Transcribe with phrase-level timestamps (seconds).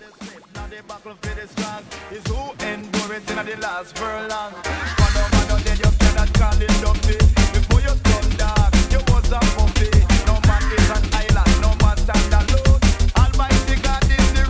[0.00, 0.66] Now
[2.10, 4.52] is who endure it in the last furlong.
[4.64, 7.18] Man, man, call it dumpy.
[7.52, 9.90] Before you come dark, you was a puppy.
[10.24, 12.80] No man is an island, no man stand alone.
[13.12, 14.44] Almighty God is the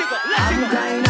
[0.00, 1.07] it go, let it go.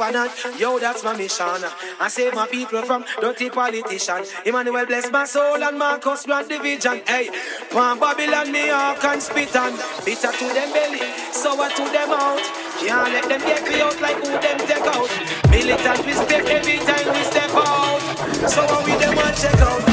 [0.00, 1.44] Yo, that's my mission.
[2.00, 4.24] I save my people from dirty politician.
[4.46, 7.02] Emmanuel bless my soul and Marcus grant division.
[7.06, 7.28] Hey,
[7.68, 9.76] Pan Babylon me all can spit on.
[10.06, 12.40] Bitter to them belly, sour to them out.
[12.80, 15.10] Can't let them get me out like who them take out.
[15.50, 18.00] Militant we step every time we step out.
[18.48, 19.89] So what we them want check out?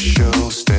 [0.00, 0.69] shows.